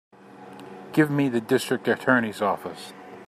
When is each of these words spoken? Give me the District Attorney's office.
Give 0.93 1.11
me 1.11 1.29
the 1.29 1.39
District 1.41 1.87
Attorney's 1.87 2.41
office. 2.41 2.91